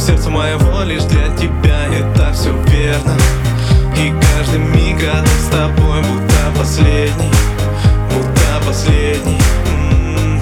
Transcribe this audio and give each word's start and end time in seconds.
сердце 0.00 0.30
моего 0.30 0.82
лишь 0.82 1.04
для 1.04 1.28
тебя 1.36 1.86
Это 1.86 2.32
все 2.32 2.52
верно. 2.66 3.16
И 3.96 4.12
каждый 4.36 4.58
миг 4.58 5.02
рядом 5.02 5.26
с 5.26 5.48
тобой 5.50 6.00
будто 6.02 6.58
последний 6.58 7.30
Будто 8.12 8.66
последний. 8.66 9.38
М, 9.66 10.40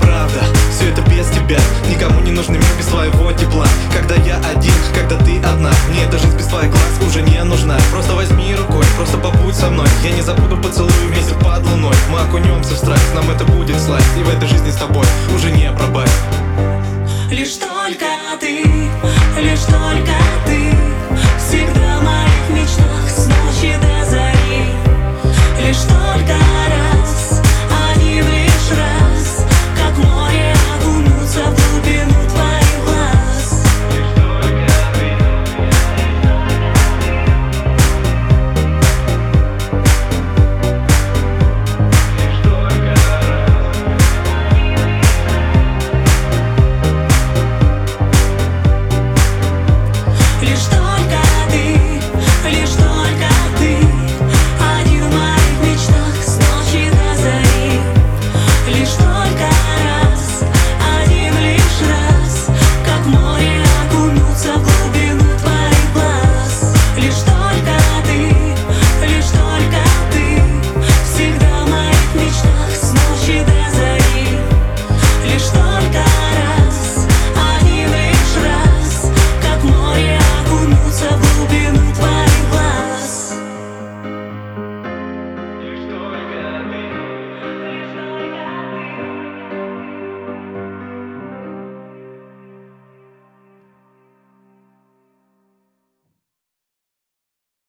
Правда, 0.00 0.40
все 0.70 0.90
это 0.90 1.02
без 1.10 1.26
тебя. 1.28 1.58
Никому 1.90 2.20
не 2.20 2.30
нужный 2.30 2.58
мир 2.58 2.68
без 2.78 2.86
твоего 2.86 3.32
тепла. 3.32 3.66
Когда 3.92 4.14
я 4.16 4.36
один, 4.50 4.72
когда 4.94 5.16
ты 5.24 5.38
одна. 5.38 5.70
Мне 5.90 6.04
эта 6.04 6.18
жизнь 6.18 6.36
без 6.36 6.46
твоих 6.46 6.70
глаз 6.70 7.08
уже 7.08 7.22
не 7.22 7.42
нужна. 7.44 7.76
Просто 7.90 8.14
возьми 8.14 8.54
рукой, 8.54 8.84
просто 8.96 9.18
побудь 9.18 9.54
со 9.54 9.68
мной. 9.70 9.88
Я 10.04 10.10
не 10.10 10.22
забуду 10.22 10.56
поцелуй 10.56 10.92
вместе 11.08 11.34
под 11.34 11.66
луной. 11.66 11.94
Мы 12.10 12.20
окунемся 12.20 12.74
в 12.74 12.78
страсть, 12.78 13.14
нам 13.14 13.28
это 13.30 13.44
будет 13.44 13.80
сласть 13.80 14.06
И 14.18 14.22
в 14.22 14.28
этой 14.28 14.48
жизни 14.48 14.70
с 14.70 14.76
тобой 14.76 15.06
только 17.88 18.06
ты, 18.38 18.62
лишь 19.40 19.60
только 19.60 20.12
ты. 20.12 20.27